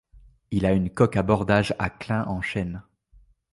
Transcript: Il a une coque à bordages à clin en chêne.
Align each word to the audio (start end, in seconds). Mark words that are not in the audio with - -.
Il 0.49 0.65
a 0.65 0.71
une 0.71 0.89
coque 0.89 1.15
à 1.15 1.21
bordages 1.21 1.75
à 1.77 1.91
clin 1.91 2.25
en 2.25 2.41
chêne. 2.41 2.81